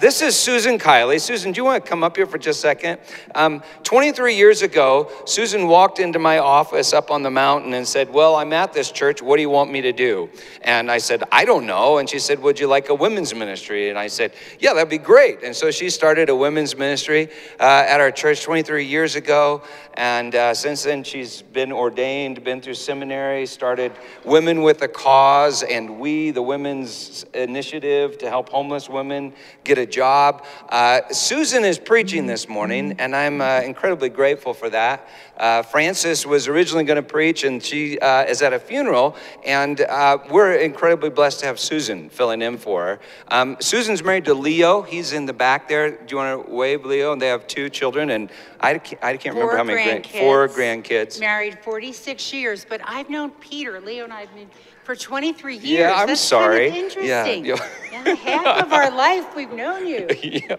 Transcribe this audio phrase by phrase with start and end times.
[0.00, 1.20] This is Susan Kiley.
[1.20, 2.98] Susan, do you want to come up here for just a second?
[3.34, 8.12] Um, 23 years ago, Susan walked into my office up on the mountain and said,
[8.12, 9.22] Well, I'm at this church.
[9.22, 10.30] What do you want me to do?
[10.62, 11.98] And I said, I don't know.
[11.98, 13.90] And she said, Would you like a women's ministry?
[13.90, 15.42] And I said, Yeah, that'd be great.
[15.42, 17.28] And so she started a women's ministry
[17.58, 19.62] uh, at our church 23 years ago.
[19.94, 23.92] And uh, since then, she's been ordained, been through seminary, started
[24.24, 29.81] Women with a Cause and We, the Women's Initiative to help homeless women get a
[29.86, 30.44] job.
[30.68, 35.08] Uh, Susan is preaching this morning, and I'm uh, incredibly grateful for that.
[35.42, 39.80] Uh, Frances was originally going to preach, and she uh, is at a funeral, and
[39.80, 43.00] uh, we're incredibly blessed to have Susan filling in for her.
[43.26, 44.82] Um, Susan's married to Leo.
[44.82, 45.90] He's in the back there.
[45.90, 47.12] Do you want to wave, Leo?
[47.12, 50.20] And they have two children, and I can't, I can't remember how many grand- grandkids.
[50.20, 51.18] four grandkids.
[51.18, 54.48] Married 46 years, but I've known Peter, Leo and I have been
[54.84, 55.64] for 23 years.
[55.64, 56.70] Yeah, I'm That's sorry.
[56.70, 57.44] Kind of interesting.
[57.44, 57.68] yeah.
[57.92, 60.08] Yeah, half of our life we've known you.
[60.22, 60.56] yeah.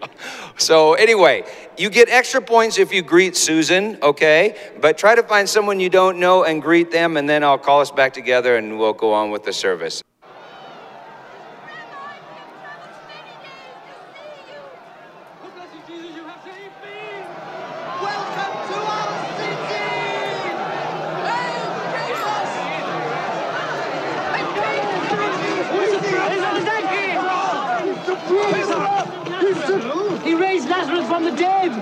[0.56, 1.44] So anyway,
[1.76, 4.56] you get extra points if you greet Susan, okay?
[4.80, 7.80] But try to find someone you don't know and greet them, and then I'll call
[7.80, 10.02] us back together and we'll go on with the service.
[18.02, 19.84] Welcome to our city!
[30.24, 31.72] He raised Lazarus from the dead.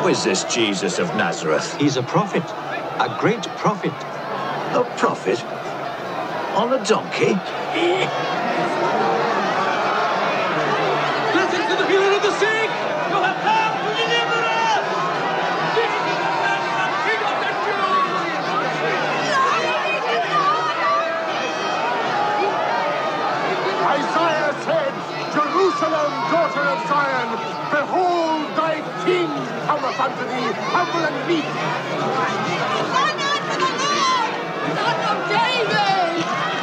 [0.00, 1.76] Who is this Jesus of Nazareth?
[1.78, 2.42] He's a prophet,
[2.98, 3.92] a great prophet.
[4.74, 5.44] A prophet?
[6.56, 7.34] On a donkey?
[11.32, 12.70] Blessings to the healer of the sick.
[13.10, 14.84] You have come to deliver us.
[15.78, 18.34] Jesus of Nazareth, King of the Jews.
[23.86, 24.94] Isaiah said,
[25.32, 27.30] Jerusalem, daughter of Zion,
[27.70, 29.30] behold thy king
[29.66, 31.44] cometh unto thee, humble and meek.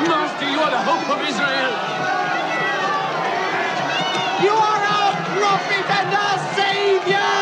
[0.07, 1.73] Master, you are the hope of Israel.
[4.43, 7.36] You are our prophet and our savior!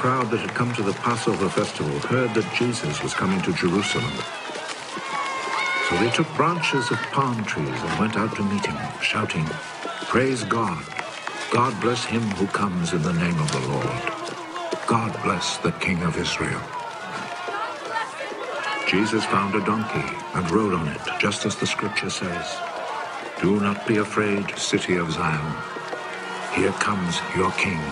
[0.00, 4.14] Crowd that had come to the Passover festival heard that Jesus was coming to Jerusalem.
[5.88, 9.44] So they took branches of palm trees and went out to meet him, shouting,
[10.08, 10.82] Praise God!
[11.52, 14.00] God bless him who comes in the name of the Lord.
[14.86, 16.62] God bless the King of Israel.
[18.88, 22.56] Jesus found a donkey and rode on it, just as the scripture says.
[23.42, 25.54] Do not be afraid, city of Zion.
[26.54, 27.82] Here comes your king,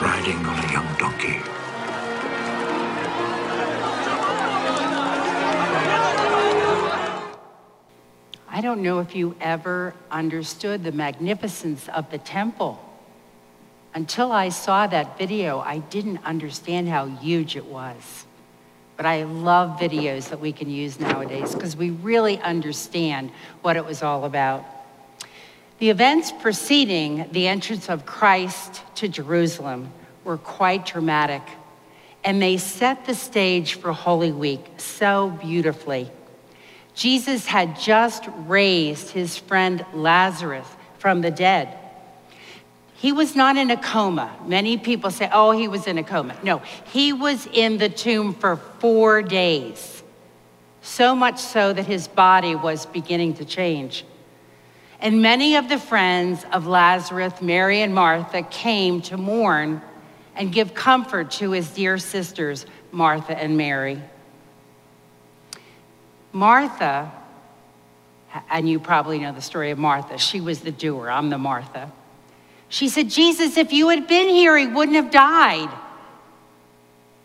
[0.00, 1.40] riding on a young donkey.
[8.48, 12.84] I don't know if you ever understood the magnificence of the temple.
[13.94, 18.26] Until I saw that video, I didn't understand how huge it was.
[18.96, 23.30] But I love videos that we can use nowadays because we really understand
[23.62, 24.64] what it was all about.
[25.78, 29.92] The events preceding the entrance of Christ to Jerusalem
[30.28, 31.42] were quite dramatic,
[32.22, 36.10] and they set the stage for Holy Week so beautifully.
[36.94, 40.66] Jesus had just raised his friend Lazarus
[40.98, 41.76] from the dead.
[42.94, 44.30] He was not in a coma.
[44.44, 46.36] Many people say, oh, he was in a coma.
[46.42, 46.60] No,
[46.92, 50.02] he was in the tomb for four days,
[50.82, 54.04] so much so that his body was beginning to change.
[55.00, 59.80] And many of the friends of Lazarus, Mary and Martha, came to mourn
[60.38, 64.00] and give comfort to his dear sisters, Martha and Mary.
[66.32, 67.12] Martha
[68.50, 70.18] And you probably know the story of Martha.
[70.18, 71.92] She was the doer, I'm the Martha.
[72.68, 75.70] She said, Jesus, if you had been here, he wouldn't have died.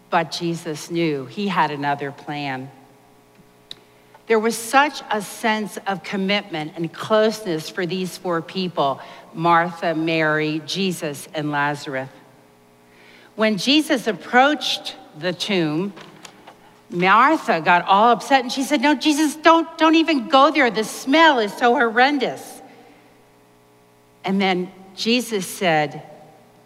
[0.10, 2.72] But Jesus knew he had another plan.
[4.28, 9.02] There was such a sense of commitment and closeness for these four people
[9.34, 12.08] Martha, Mary, Jesus, and Lazarus.
[13.36, 15.94] When Jesus approached the tomb,
[16.90, 20.70] Martha got all upset and she said, No, Jesus, don't, don't even go there.
[20.70, 22.62] The smell is so horrendous.
[24.24, 26.04] And then Jesus said,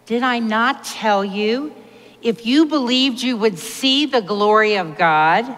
[0.06, 1.74] Did I not tell you?
[2.20, 5.56] If you believed, you would see the glory of God.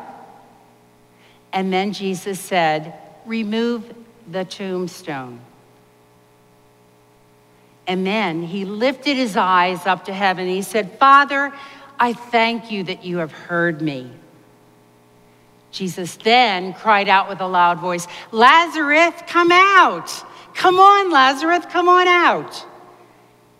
[1.52, 2.94] And then Jesus said,
[3.26, 3.92] Remove
[4.30, 5.40] the tombstone.
[7.90, 10.46] And then he lifted his eyes up to heaven.
[10.46, 11.52] He said, Father,
[11.98, 14.08] I thank you that you have heard me.
[15.72, 20.08] Jesus then cried out with a loud voice, Lazarus, come out.
[20.54, 22.64] Come on, Lazarus, come on out.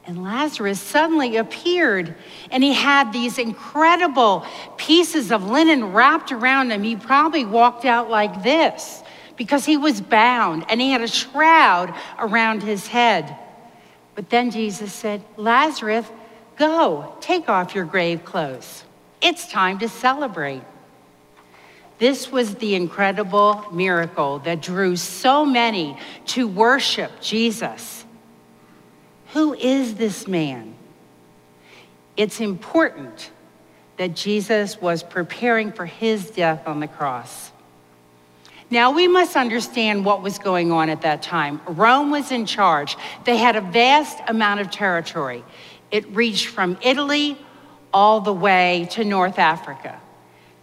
[0.07, 2.15] And Lazarus suddenly appeared,
[2.53, 6.85] and he had these incredible pieces of linen wrapped around him.
[6.85, 9.03] He probably walked out like this
[9.37, 13.37] because he was bound, and he had a shroud around his head.
[14.15, 16.07] But then Jesus said, Lazarus,
[16.57, 18.85] go, take off your grave clothes.
[19.21, 20.63] It's time to celebrate.
[21.99, 28.05] This was the incredible miracle that drew so many to worship Jesus.
[29.33, 30.75] Who is this man?
[32.17, 33.31] It's important
[33.99, 37.53] that Jesus was preparing for his death on the cross.
[38.71, 41.61] Now, we must understand what was going on at that time.
[41.67, 45.45] Rome was in charge, they had a vast amount of territory.
[45.91, 47.37] It reached from Italy
[47.93, 50.01] all the way to North Africa.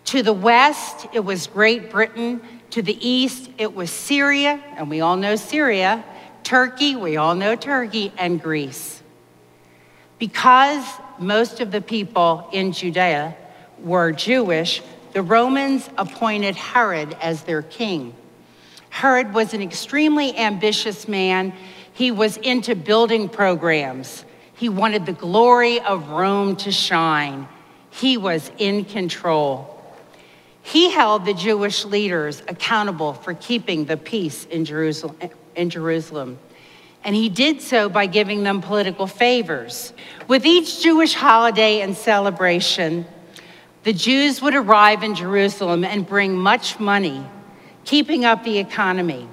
[0.05, 2.41] To the west, it was Great Britain.
[2.71, 6.03] To the east, it was Syria, and we all know Syria.
[6.43, 9.03] Turkey, we all know Turkey, and Greece.
[10.17, 10.85] Because
[11.19, 13.35] most of the people in Judea
[13.79, 14.81] were Jewish,
[15.17, 18.13] the Romans appointed Herod as their king.
[18.89, 21.53] Herod was an extremely ambitious man.
[21.91, 24.25] He was into building programs.
[24.57, 27.47] He wanted the glory of Rome to shine.
[27.89, 29.83] He was in control.
[30.61, 35.17] He held the Jewish leaders accountable for keeping the peace in Jerusalem,
[35.55, 36.37] in Jerusalem.
[37.03, 39.93] And he did so by giving them political favors.
[40.27, 43.07] With each Jewish holiday and celebration,
[43.87, 47.25] the Jews would arrive in Jerusalem and bring much money,
[47.85, 49.29] keeping up the economy.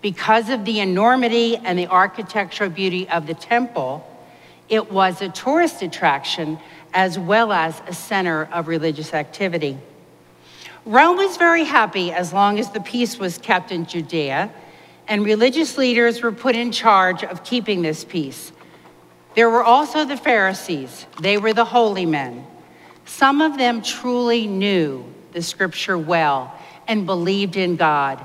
[0.00, 4.08] Because of the enormity and the architectural beauty of the temple,
[4.68, 6.56] it was a tourist attraction
[6.92, 9.76] as well as a center of religious activity.
[10.86, 14.52] Rome was very happy as long as the peace was kept in Judea,
[15.08, 18.52] and religious leaders were put in charge of keeping this peace.
[19.34, 22.46] There were also the Pharisees, they were the holy men.
[23.04, 26.58] Some of them truly knew the scripture well
[26.88, 28.20] and believed in God,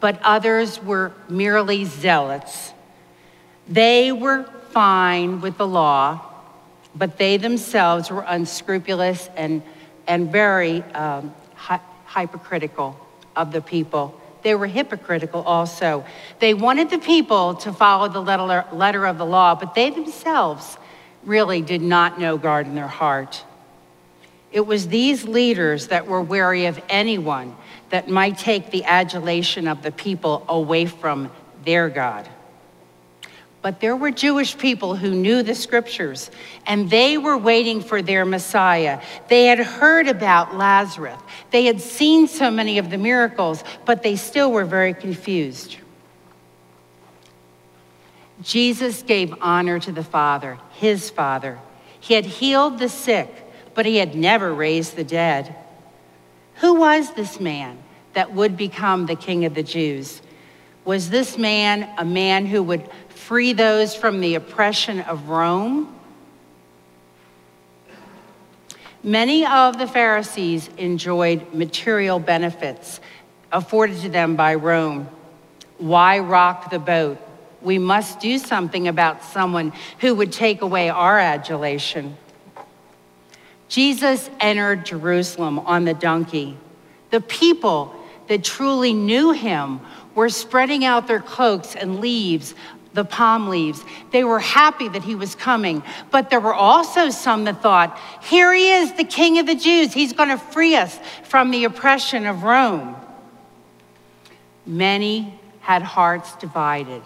[0.00, 2.72] but others were merely zealots.
[3.68, 6.20] They were fine with the law,
[6.94, 9.62] but they themselves were unscrupulous and,
[10.06, 11.34] and very um,
[12.06, 12.98] hypocritical
[13.36, 14.20] of the people.
[14.42, 16.04] They were hypocritical also.
[16.38, 20.76] They wanted the people to follow the letter, letter of the law, but they themselves
[21.24, 23.42] really did not know God in their heart.
[24.54, 27.56] It was these leaders that were wary of anyone
[27.90, 31.28] that might take the adulation of the people away from
[31.64, 32.28] their God.
[33.62, 36.30] But there were Jewish people who knew the scriptures,
[36.68, 39.00] and they were waiting for their Messiah.
[39.26, 41.18] They had heard about Lazarus,
[41.50, 45.78] they had seen so many of the miracles, but they still were very confused.
[48.40, 51.58] Jesus gave honor to the Father, his Father.
[51.98, 53.43] He had healed the sick,
[53.74, 55.54] but he had never raised the dead.
[56.56, 57.78] Who was this man
[58.12, 60.22] that would become the King of the Jews?
[60.84, 62.88] Was this man a man who would
[63.24, 65.94] free those from the oppression of Rome.
[69.02, 73.00] Many of the Pharisees enjoyed material benefits
[73.50, 75.08] afforded to them by Rome.
[75.78, 77.18] Why rock the boat?
[77.62, 82.18] We must do something about someone who would take away our adulation.
[83.74, 86.56] Jesus entered Jerusalem on the donkey.
[87.10, 87.92] The people
[88.28, 89.80] that truly knew him
[90.14, 92.54] were spreading out their cloaks and leaves
[92.92, 93.84] the palm leaves.
[94.12, 95.82] They were happy that he was coming.
[96.12, 99.92] But there were also some that thought, here he is, the king of the Jews.
[99.92, 102.94] He's going to free us from the oppression of Rome.
[104.64, 107.02] Many had hearts divided.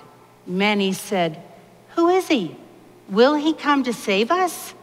[0.47, 1.43] Many said,
[1.97, 2.55] Who is he?
[3.09, 4.75] Will he come to save us?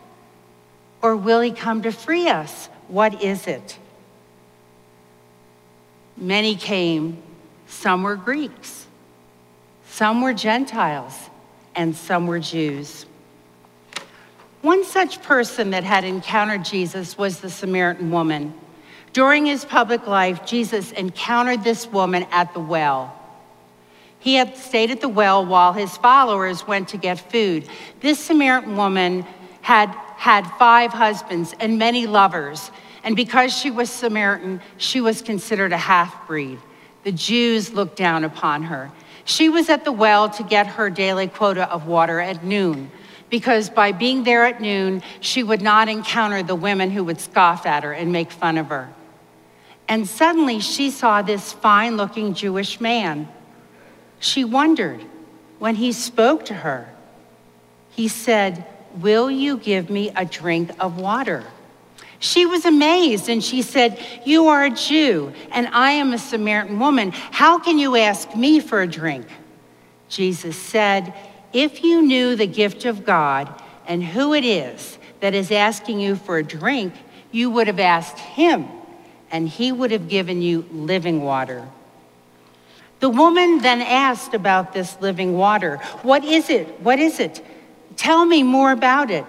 [1.05, 2.67] Or will he come to free us?
[2.87, 3.77] What is it?
[6.17, 7.21] Many came,
[7.67, 8.87] some were Greeks,
[9.87, 11.29] some were Gentiles,
[11.75, 13.05] and some were Jews.
[14.63, 18.55] One such person that had encountered Jesus was the Samaritan woman.
[19.13, 23.15] During his public life, Jesus encountered this woman at the well.
[24.17, 27.69] He had stayed at the well while his followers went to get food.
[27.99, 29.23] This Samaritan woman
[29.61, 32.71] had had five husbands and many lovers,
[33.03, 36.59] and because she was Samaritan, she was considered a half breed.
[37.03, 38.91] The Jews looked down upon her.
[39.25, 42.91] She was at the well to get her daily quota of water at noon
[43.29, 47.65] because by being there at noon, she would not encounter the women who would scoff
[47.65, 48.89] at her and make fun of her.
[49.87, 53.27] And suddenly she saw this fine looking Jewish man.
[54.19, 55.01] She wondered
[55.59, 56.89] when he spoke to her.
[57.89, 58.65] He said,
[59.01, 61.43] Will you give me a drink of water?
[62.19, 66.79] She was amazed and she said, You are a Jew and I am a Samaritan
[66.79, 67.11] woman.
[67.11, 69.27] How can you ask me for a drink?
[70.07, 71.13] Jesus said,
[71.55, 73.49] if you knew the gift of God
[73.87, 76.93] and who it is that is asking you for a drink,
[77.31, 78.67] you would have asked him,
[79.31, 81.65] and he would have given you living water.
[82.99, 85.77] The woman then asked about this living water.
[86.01, 86.81] What is it?
[86.81, 87.41] What is it?
[87.97, 89.25] Tell me more about it.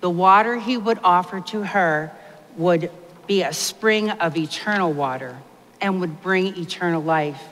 [0.00, 2.12] The water he would offer to her
[2.56, 2.90] would
[3.26, 5.38] be a spring of eternal water
[5.80, 7.42] and would bring eternal life.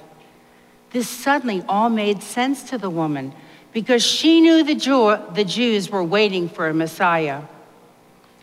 [0.93, 3.35] This suddenly all made sense to the woman
[3.73, 7.43] because she knew the, Jew, the Jews were waiting for a Messiah.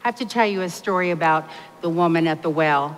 [0.04, 1.50] I have to tell you a story about
[1.80, 2.98] the woman at the well.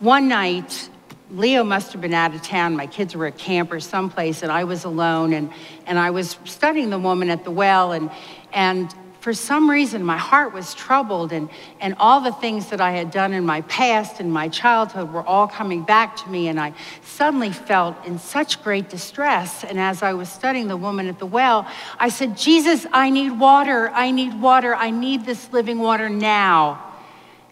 [0.00, 0.88] One night,
[1.30, 2.76] Leo must have been out of town.
[2.76, 5.50] My kids were at camp or someplace, and I was alone, and,
[5.86, 8.10] and I was studying the woman at the well, and,
[8.52, 12.92] and for some reason, my heart was troubled, and, and all the things that I
[12.92, 16.48] had done in my past and my childhood were all coming back to me.
[16.48, 19.64] And I suddenly felt in such great distress.
[19.64, 21.68] And as I was studying the woman at the well,
[21.98, 23.90] I said, Jesus, I need water.
[23.90, 24.74] I need water.
[24.74, 26.82] I need this living water now.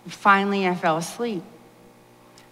[0.05, 1.43] And finally, I fell asleep.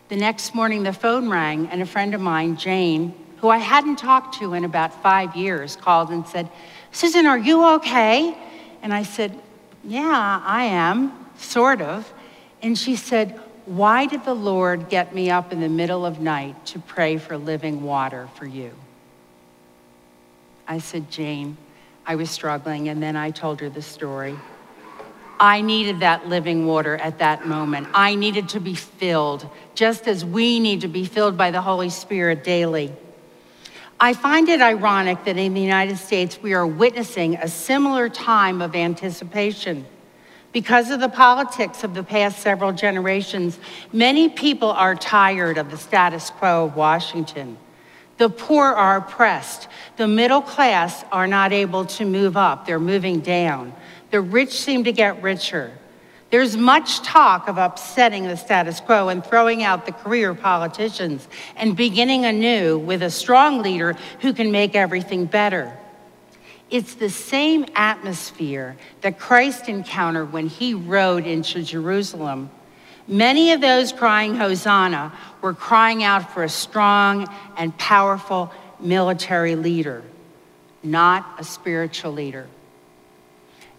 [0.08, 3.96] The next morning, the phone rang, and a friend of mine, Jane, who I hadn't
[3.96, 6.50] talked to in about five years, called and said,
[6.92, 8.36] Susan, are you okay?
[8.82, 9.38] And I said,
[9.82, 12.12] Yeah, I am, sort of.
[12.62, 16.66] And she said, Why did the Lord get me up in the middle of night
[16.66, 18.72] to pray for living water for you?
[20.68, 21.56] I said, Jane,
[22.06, 24.36] I was struggling, and then I told her the story.
[25.40, 27.88] I needed that living water at that moment.
[27.92, 31.90] I needed to be filled, just as we need to be filled by the Holy
[31.90, 32.92] Spirit daily.
[33.98, 38.60] I find it ironic that in the United States we are witnessing a similar time
[38.60, 39.86] of anticipation.
[40.52, 43.58] Because of the politics of the past several generations,
[43.92, 47.56] many people are tired of the status quo of Washington.
[48.18, 49.66] The poor are oppressed.
[49.96, 53.72] The middle class are not able to move up, they're moving down.
[54.10, 55.72] The rich seem to get richer.
[56.30, 61.76] There's much talk of upsetting the status quo and throwing out the career politicians and
[61.76, 65.76] beginning anew with a strong leader who can make everything better.
[66.70, 72.50] It's the same atmosphere that Christ encountered when he rode into Jerusalem.
[73.06, 80.02] Many of those crying Hosanna were crying out for a strong and powerful military leader,
[80.82, 82.48] not a spiritual leader.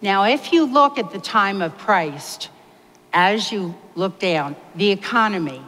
[0.02, 2.50] Now, if you look at the time of Christ,
[3.14, 5.62] as you look down, the economy,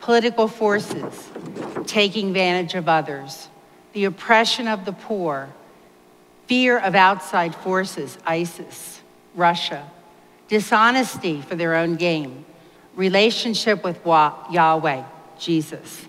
[0.00, 1.30] political forces
[1.86, 3.48] taking advantage of others,
[3.92, 5.50] the oppression of the poor,
[6.46, 9.02] fear of outside forces, ISIS,
[9.34, 9.88] Russia,
[10.48, 12.44] dishonesty for their own gain,
[12.94, 15.04] relationship with Yahweh,
[15.38, 16.06] Jesus,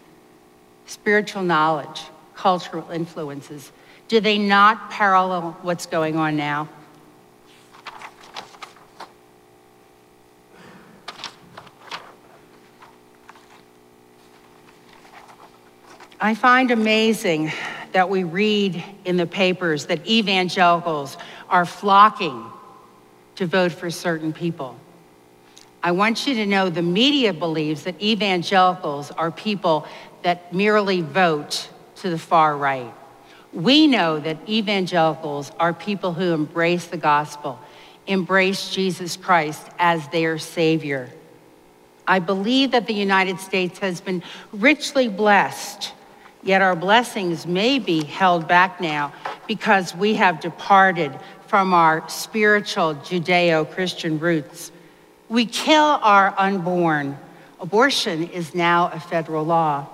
[0.86, 2.04] spiritual knowledge,
[2.36, 3.72] cultural influences.
[4.08, 6.70] Do they not parallel what's going on now?
[16.24, 17.52] I find amazing
[17.92, 21.18] that we read in the papers that evangelicals
[21.50, 22.46] are flocking
[23.36, 24.78] to vote for certain people.
[25.84, 29.86] I want you to know the media believes that evangelicals are people
[30.22, 32.94] that merely vote to the far right.
[33.52, 37.60] We know that evangelicals are people who embrace the gospel,
[38.08, 41.10] embrace Jesus Christ as their Savior.
[42.08, 45.92] I believe that the United States has been richly blessed
[46.44, 49.14] Yet our blessings may be held back now
[49.48, 54.72] because we have departed from our spiritual Judeo Christian roots.
[55.30, 57.18] We kill our unborn.
[57.62, 59.88] Abortion is now a federal law.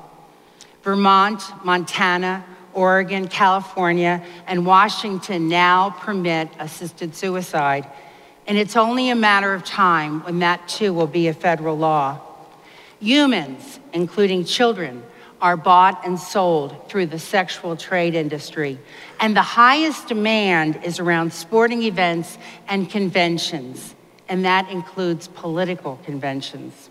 [0.81, 7.85] Vermont, Montana, Oregon, California, and Washington now permit assisted suicide.
[8.47, 12.19] And it's only a matter of time when that too will be a federal law.
[12.99, 15.03] Humans, including children,
[15.41, 18.77] are bought and sold through the sexual trade industry.
[19.19, 23.95] And the highest demand is around sporting events and conventions,
[24.27, 26.89] and that includes political conventions.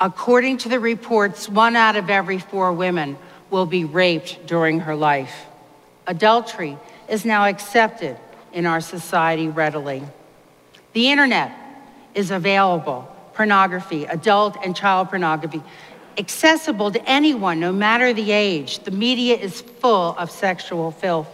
[0.00, 3.16] According to the reports, one out of every four women
[3.50, 5.46] will be raped during her life.
[6.06, 6.76] Adultery
[7.08, 8.16] is now accepted
[8.52, 10.02] in our society readily.
[10.94, 11.52] The internet
[12.14, 15.62] is available pornography, adult and child pornography,
[16.18, 18.80] accessible to anyone, no matter the age.
[18.80, 21.28] The media is full of sexual filth.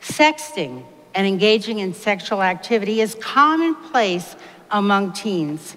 [0.00, 4.36] Sexting and engaging in sexual activity is commonplace
[4.70, 5.76] among teens,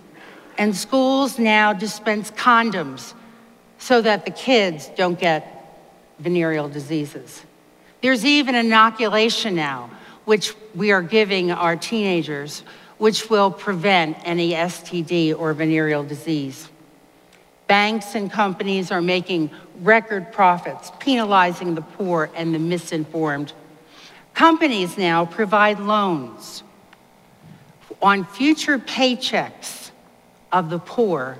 [0.57, 3.13] and schools now dispense condoms
[3.77, 5.55] so that the kids don't get
[6.19, 7.43] venereal diseases.
[8.01, 9.89] There's even inoculation now,
[10.25, 12.63] which we are giving our teenagers,
[12.97, 16.69] which will prevent any STD or venereal disease.
[17.69, 23.53] Banks and companies are making record profits, penalizing the poor and the misinformed.
[24.33, 26.63] Companies now provide loans
[28.01, 29.91] on future paychecks
[30.51, 31.37] of the poor,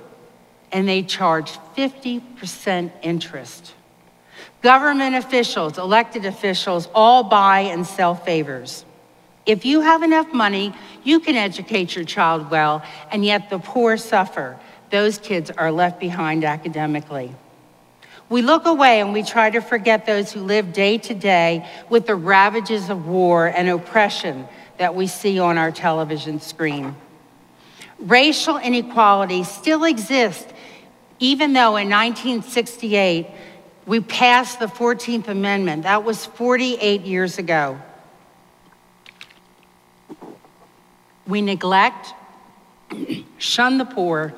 [0.70, 3.74] and they charge 50% interest.
[4.62, 8.84] Government officials, elected officials, all buy and sell favors.
[9.46, 13.96] If you have enough money, you can educate your child well, and yet the poor
[13.96, 14.56] suffer
[14.90, 17.34] those kids are left behind academically.
[18.28, 22.06] We look away and we try to forget those who live day to day with
[22.06, 24.46] the ravages of war and oppression
[24.78, 26.94] that we see on our television screen.
[27.98, 30.46] Racial inequality still exists,
[31.18, 33.26] even though in 1968
[33.84, 35.82] we passed the 14th Amendment.
[35.82, 37.80] That was 48 years ago.
[41.26, 42.14] We neglect,
[43.38, 44.34] shun the poor,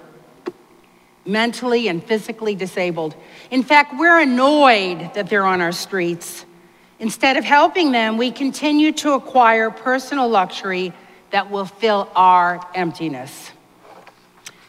[1.25, 3.15] mentally and physically disabled.
[3.51, 6.45] In fact, we're annoyed that they're on our streets.
[6.99, 10.93] Instead of helping them, we continue to acquire personal luxury
[11.31, 13.51] that will fill our emptiness.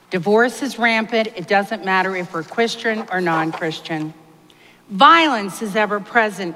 [0.09, 1.29] Divorce is rampant.
[1.35, 4.13] It doesn't matter if we're Christian or non Christian.
[4.89, 6.55] Violence is ever present.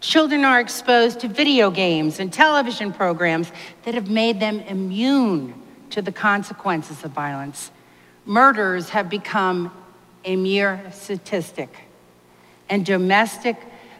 [0.00, 3.50] Children are exposed to video games and television programs
[3.84, 5.54] that have made them immune
[5.90, 7.70] to the consequences of violence
[8.24, 9.72] murders have become
[10.24, 11.74] a mere statistic,
[12.68, 13.56] and domestic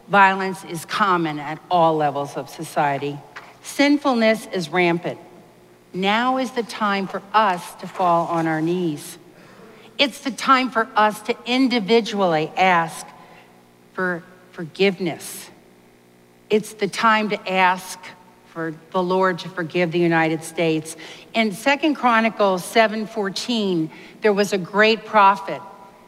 [0.08, 3.18] violence is common at all levels of society.
[3.62, 5.18] Sinfulness is rampant.
[5.94, 9.18] Now is the time for us to fall on our knees.
[9.98, 13.06] It's the time for us to individually ask
[13.92, 15.50] for forgiveness.
[16.48, 17.98] It's the time to ask
[18.52, 20.94] for the Lord to forgive the United States.
[21.32, 25.62] In Second Chronicles 7:14, there was a great prophet,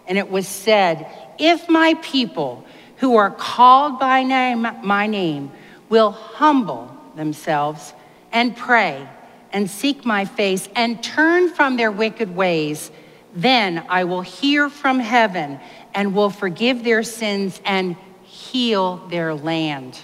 [0.06, 1.06] and it was said,
[1.38, 5.52] "If my people who are called by name, my name
[5.88, 7.94] will humble themselves
[8.30, 9.08] and pray
[9.50, 12.90] and seek my face and turn from their wicked ways,
[13.34, 15.60] then I will hear from heaven
[15.94, 19.98] and will forgive their sins and heal their land."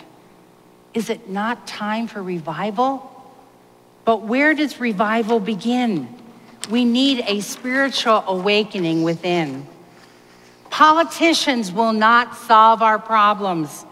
[0.93, 3.07] Is it not time for revival?
[4.05, 6.09] But where does revival begin?
[6.69, 9.67] We need a spiritual awakening within.
[10.71, 13.85] Politicians will not solve our problems.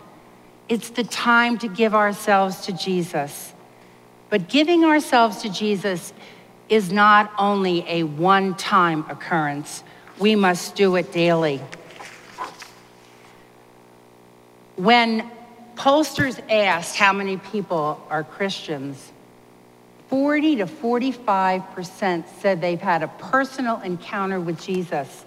[0.69, 3.53] It's the time to give ourselves to Jesus.
[4.31, 6.13] But giving ourselves to Jesus
[6.69, 9.83] is not only a one time occurrence,
[10.19, 11.61] we must do it daily.
[14.77, 15.29] When
[15.79, 19.13] Pollsters asked how many people are Christians.
[20.09, 25.25] 40 to 45% said they've had a personal encounter with Jesus.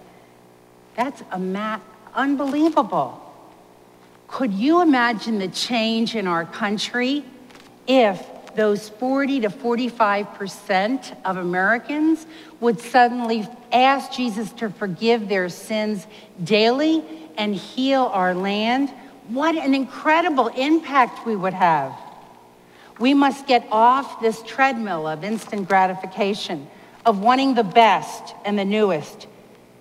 [0.94, 1.80] That's a mat
[2.12, 3.18] unbelievable.
[4.28, 7.24] Could you imagine the change in our country
[7.86, 8.22] if
[8.54, 12.26] those 40 to 45% of Americans
[12.60, 16.06] would suddenly ask Jesus to forgive their sins
[16.44, 17.02] daily
[17.38, 18.92] and heal our land?
[19.28, 21.92] What an incredible impact we would have.
[22.98, 26.68] We must get off this treadmill of instant gratification,
[27.06, 29.26] of wanting the best and the newest.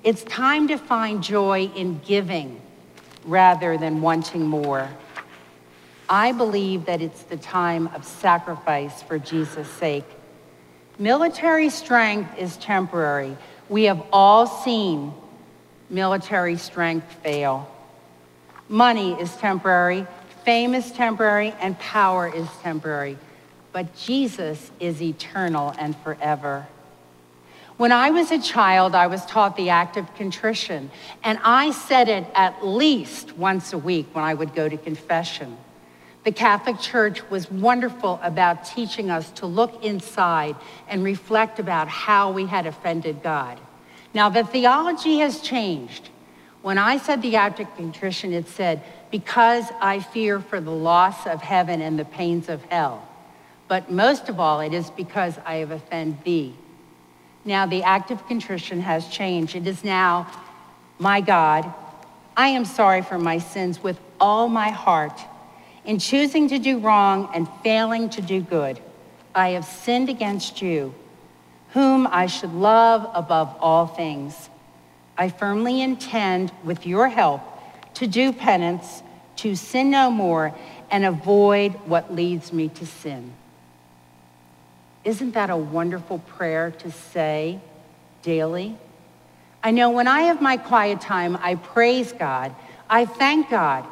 [0.04, 2.62] It's time to find joy in giving,
[3.24, 4.90] rather than wanting more.
[6.10, 10.06] I believe that it's the time of sacrifice for Jesus' sake.
[11.00, 13.38] Military strength is temporary.
[13.70, 15.14] We have all seen
[15.90, 17.70] military strength fail.
[18.72, 20.08] Money is temporary,
[20.46, 23.18] fame is temporary, and power is temporary.
[23.74, 26.66] But Jesus is eternal and forever.
[27.76, 30.90] When I was a child, I was taught the act of contrition,
[31.22, 35.58] and I said it at least once a week when I would go to confession.
[36.24, 40.56] The Catholic Church was wonderful about teaching us to look inside
[40.88, 43.60] and reflect about how we had offended God.
[44.14, 46.11] Now, the theology has changed.
[46.62, 51.26] When I said the act of contrition, it said, because I fear for the loss
[51.26, 53.08] of heaven and the pains of hell.
[53.68, 56.56] But most of all, it is because I have offended thee.
[57.44, 59.56] Now, the act of contrition has changed.
[59.56, 60.32] It is now,
[61.00, 61.74] my God,
[62.38, 65.20] I am sorry for my sins with all my heart.
[65.84, 68.80] In choosing to do wrong and failing to do good,
[69.34, 70.94] I have sinned against you,
[71.70, 74.51] whom I should love above all things.
[75.22, 77.44] I firmly intend, with your help,
[77.94, 79.04] to do penance,
[79.36, 80.52] to sin no more,
[80.90, 83.32] and avoid what leads me to sin.
[85.04, 87.60] Isn't that a wonderful prayer to say
[88.24, 88.76] daily?
[89.62, 92.56] I know when I have my quiet time, I praise God,
[92.90, 93.86] I thank God,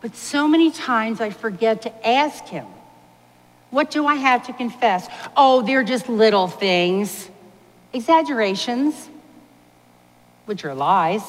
[0.00, 2.66] but so many times I forget to ask Him,
[3.70, 5.06] What do I have to confess?
[5.36, 7.30] Oh, they're just little things,
[7.92, 9.10] exaggerations,
[10.46, 11.22] which are lies.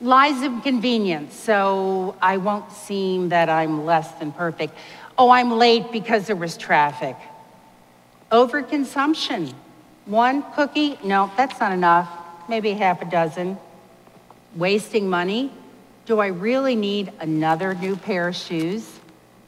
[0.00, 4.74] Lies of convenience, so I won't seem that I'm less than perfect.
[5.16, 7.16] Oh, I'm late because there was traffic.
[8.30, 9.54] Overconsumption.
[10.04, 12.08] One cookie, no, that's not enough.
[12.48, 13.56] Maybe half a dozen.
[14.54, 15.50] Wasting money.
[16.04, 19.00] Do I really need another new pair of shoes?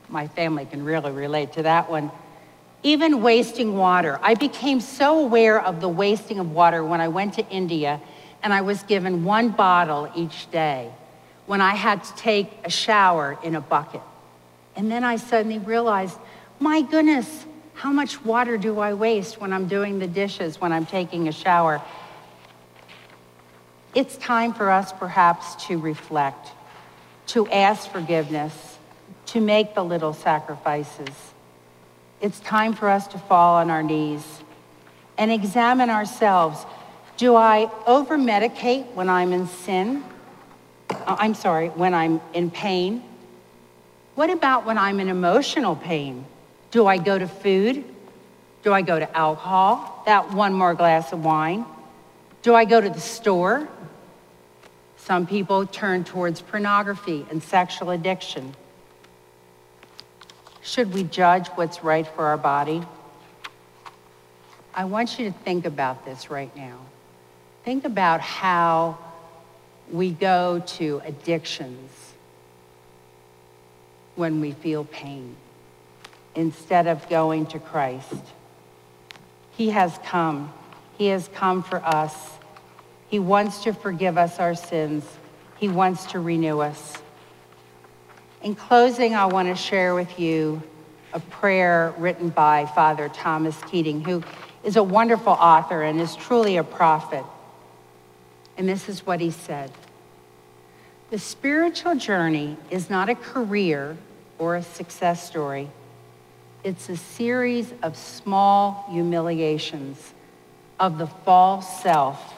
[0.09, 2.11] My family can really relate to that one.
[2.83, 4.19] Even wasting water.
[4.23, 8.01] I became so aware of the wasting of water when I went to India
[8.43, 10.91] and I was given one bottle each day
[11.47, 14.03] when I had to take a shower in a bucket.
[14.77, 16.19] And then I suddenly realized,
[16.61, 20.87] my goodness, how much water do I waste when I'm doing the dishes, when I'm
[20.87, 21.81] taking a shower?
[23.95, 26.49] It's time for us perhaps to reflect,
[27.29, 28.79] to ask forgiveness,
[29.27, 31.15] to make the little sacrifices.
[32.21, 34.25] It's time for us to fall on our knees
[35.17, 36.65] and examine ourselves.
[37.19, 40.05] Do I over medicate when I'm in sin?
[40.89, 43.03] Uh, I'm sorry, when I'm in pain?
[44.15, 46.25] What about when I'm in emotional pain?
[46.71, 47.85] Do I go to food?
[48.63, 50.05] Do I go to alcohol?
[50.07, 51.65] That one more glass of wine?
[52.43, 53.69] Do I go to the store?
[54.97, 58.55] Some people turn towards pornography and sexual addiction.
[60.63, 62.83] Should we judge what's right for our body?
[64.73, 66.79] I want you to think about this right now.
[67.69, 68.97] Think about how
[69.93, 72.15] we go to addictions
[74.15, 75.37] when we feel pain
[76.35, 78.25] instead of going to Christ.
[79.51, 80.51] He has come.
[80.97, 82.15] He has come for us.
[83.11, 85.05] He wants to forgive us our sins.
[85.59, 86.95] He wants to renew us.
[88.43, 90.63] In closing, I want to share with you
[91.13, 94.25] a prayer written by Father Thomas Keating, who
[94.65, 97.27] is a wonderful author and is truly a prophet.
[98.59, 99.71] And this is what he said
[101.11, 103.97] The spiritual journey is not a career
[104.39, 105.71] or a success story.
[106.65, 110.13] It's a series of small humiliations
[110.79, 112.35] of the false self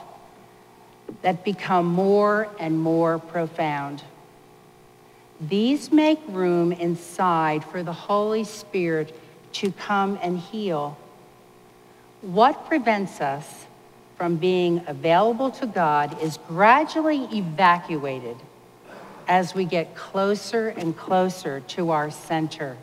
[1.22, 4.02] that become more and more profound.
[5.40, 9.18] These make room inside for the Holy Spirit
[9.54, 10.98] to come and heal.
[12.20, 13.66] What prevents us
[14.20, 18.36] from being available to God is gradually evacuated
[19.26, 22.76] as we get closer and closer to our center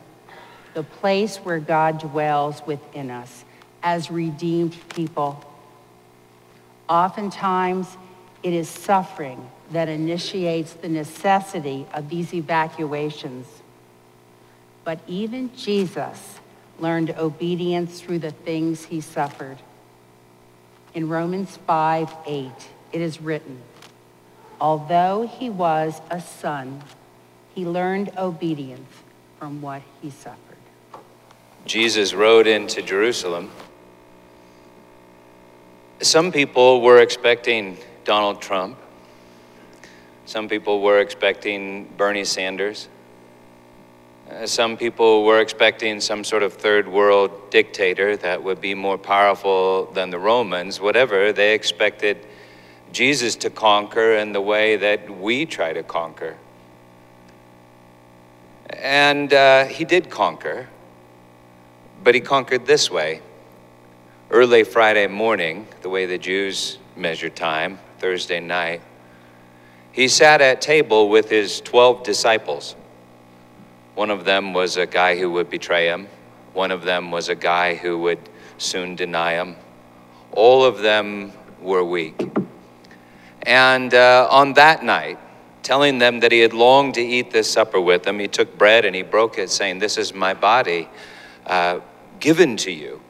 [0.74, 3.44] the place where God dwells within us
[3.84, 5.44] as redeemed people.
[6.88, 7.86] Oftentimes,
[8.42, 13.46] it is suffering that initiates the necessity of these evacuations.
[14.82, 16.40] But even Jesus
[16.80, 19.58] learned obedience through the things he suffered.
[20.94, 22.50] In Romans 5 8,
[22.92, 23.60] it is written,
[24.60, 26.82] Although he was a son,
[27.54, 28.88] he learned obedience
[29.38, 30.38] from what he suffered.
[31.64, 33.50] Jesus rode into Jerusalem.
[36.00, 38.78] Some people were expecting Donald Trump.
[40.24, 42.88] Some people were expecting Bernie Sanders.
[44.30, 48.98] Uh, some people were expecting some sort of third world dictator that would be more
[48.98, 50.80] powerful than the Romans.
[50.80, 52.26] Whatever, they expected
[52.92, 56.36] Jesus to conquer in the way that we try to conquer.
[58.68, 60.68] And uh, he did conquer,
[62.04, 63.22] but he conquered this way.
[64.30, 68.82] Early Friday morning, the way the Jews measure time, Thursday night,
[69.90, 72.76] he sat at table with his 12 disciples.
[73.98, 76.06] One of them was a guy who would betray him.
[76.52, 78.20] One of them was a guy who would
[78.56, 79.56] soon deny him.
[80.30, 82.14] All of them were weak.
[83.42, 85.18] And uh, on that night,
[85.64, 88.84] telling them that he had longed to eat this supper with them, he took bread
[88.84, 90.88] and he broke it, saying, This is my body
[91.44, 91.80] uh,
[92.20, 93.00] given to you.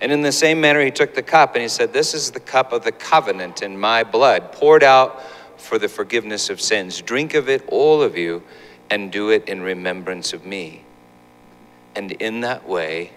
[0.00, 2.40] And in the same manner, he took the cup and he said, This is the
[2.40, 5.22] cup of the covenant in my blood, poured out
[5.56, 7.00] for the forgiveness of sins.
[7.00, 8.42] Drink of it, all of you,
[8.92, 10.84] and do it in remembrance of me.
[11.96, 13.12] And in that way,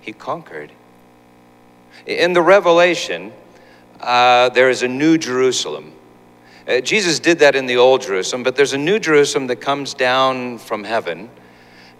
[0.00, 0.72] he conquered.
[2.06, 3.32] In the Revelation,
[4.00, 5.92] uh, there is a new Jerusalem.
[6.66, 9.94] Uh, Jesus did that in the Old Jerusalem, but there's a new Jerusalem that comes
[9.94, 11.30] down from heaven.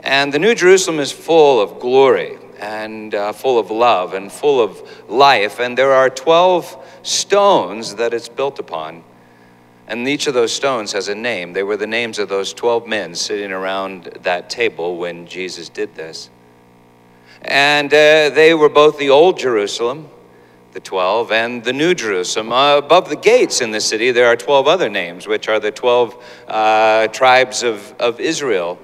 [0.00, 4.60] And the New Jerusalem is full of glory and uh, full of love and full
[4.60, 5.60] of life.
[5.60, 9.04] And there are 12 stones that it's built upon.
[9.92, 11.52] And each of those stones has a name.
[11.52, 15.94] They were the names of those 12 men sitting around that table when Jesus did
[15.94, 16.30] this.
[17.42, 20.08] And uh, they were both the Old Jerusalem,
[20.72, 22.52] the 12, and the New Jerusalem.
[22.52, 25.70] Uh, above the gates in the city, there are 12 other names, which are the
[25.70, 28.78] 12 uh, tribes of, of Israel.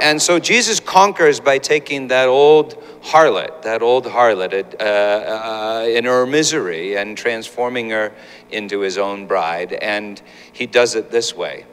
[0.00, 6.04] And so Jesus conquers by taking that old harlot, that old harlot uh, uh, in
[6.04, 8.12] her misery and transforming her
[8.50, 9.72] into his own bride.
[9.72, 10.20] And
[10.52, 11.66] he does it this way.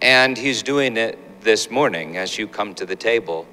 [0.00, 3.46] And he's doing it this morning as you come to the table.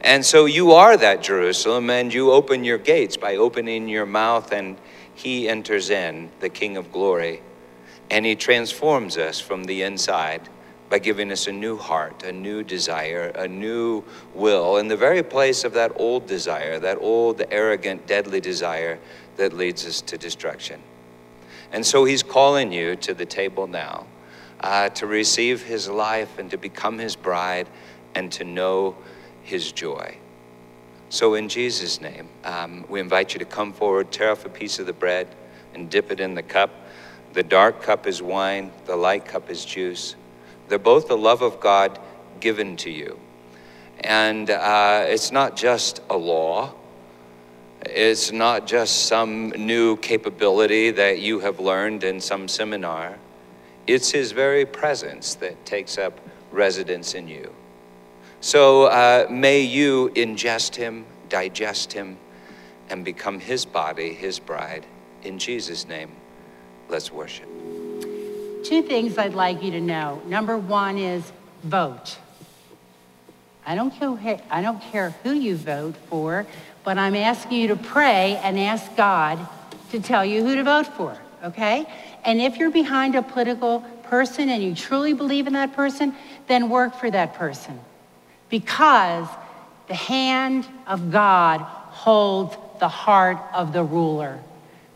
[0.00, 4.52] And so you are that Jerusalem, and you open your gates by opening your mouth,
[4.52, 4.76] and
[5.14, 7.42] he enters in, the King of glory.
[8.10, 10.48] And he transforms us from the inside
[10.90, 15.22] by giving us a new heart, a new desire, a new will, in the very
[15.22, 18.98] place of that old desire, that old, arrogant, deadly desire
[19.36, 20.80] that leads us to destruction.
[21.72, 24.06] And so he's calling you to the table now
[24.60, 27.68] uh, to receive his life and to become his bride
[28.14, 28.96] and to know
[29.42, 30.16] his joy.
[31.10, 34.78] So, in Jesus' name, um, we invite you to come forward, tear off a piece
[34.78, 35.28] of the bread,
[35.74, 36.70] and dip it in the cup.
[37.34, 40.16] The dark cup is wine, the light cup is juice.
[40.68, 41.98] They're both the love of God
[42.40, 43.18] given to you.
[44.00, 46.74] And uh, it's not just a law,
[47.86, 53.18] it's not just some new capability that you have learned in some seminar.
[53.86, 56.18] It's His very presence that takes up
[56.50, 57.52] residence in you.
[58.40, 62.18] So uh, may you ingest Him, digest Him,
[62.88, 64.86] and become His body, His bride.
[65.22, 66.12] In Jesus' name,
[66.88, 67.53] let's worship
[68.64, 70.22] two things I'd like you to know.
[70.26, 71.30] Number one is
[71.62, 72.18] vote.
[73.66, 76.46] I don't care, I don't care who you vote for,
[76.82, 79.38] but I'm asking you to pray and ask God
[79.90, 81.86] to tell you who to vote for, okay?
[82.24, 86.14] And if you're behind a political person and you truly believe in that person,
[86.46, 87.78] then work for that person.
[88.50, 89.26] Because
[89.88, 94.40] the hand of God holds the heart of the ruler.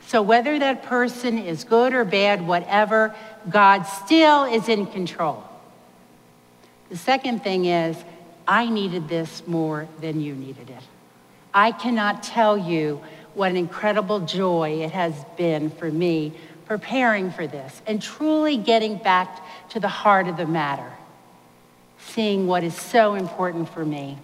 [0.09, 3.14] So whether that person is good or bad, whatever,
[3.48, 5.44] God still is in control.
[6.90, 7.96] The second thing is,
[8.46, 10.82] I needed this more than you needed it.
[11.52, 13.02] I cannot tell you
[13.34, 16.32] what an incredible joy it has been for me
[16.66, 20.92] preparing for this and truly getting back to the heart of the matter,
[21.98, 24.18] seeing what is so important for me.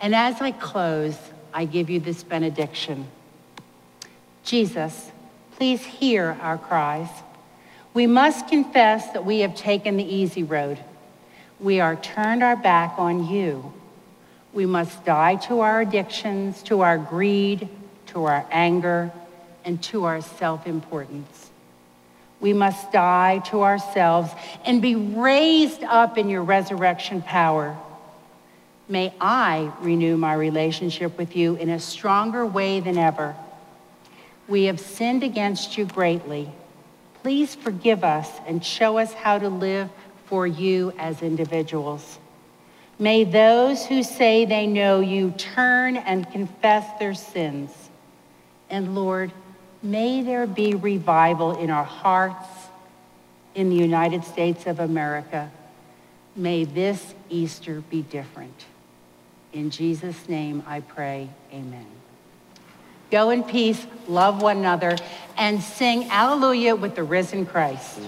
[0.00, 1.16] And as I close,
[1.52, 3.08] I give you this benediction.
[4.44, 5.10] Jesus,
[5.56, 7.08] please hear our cries.
[7.96, 10.78] We must confess that we have taken the easy road.
[11.58, 13.72] We are turned our back on you.
[14.52, 17.70] We must die to our addictions, to our greed,
[18.08, 19.10] to our anger,
[19.64, 21.48] and to our self importance.
[22.38, 24.30] We must die to ourselves
[24.66, 27.78] and be raised up in your resurrection power.
[28.90, 33.34] May I renew my relationship with you in a stronger way than ever.
[34.48, 36.52] We have sinned against you greatly
[37.26, 39.90] please forgive us and show us how to live
[40.26, 42.20] for you as individuals.
[43.00, 47.72] May those who say they know you turn and confess their sins.
[48.70, 49.32] And Lord,
[49.82, 52.46] may there be revival in our hearts
[53.56, 55.50] in the United States of America.
[56.36, 58.66] May this Easter be different.
[59.52, 61.95] In Jesus' name I pray, amen.
[63.10, 64.96] Go in peace, love one another,
[65.36, 68.00] and sing Alleluia with the risen Christ.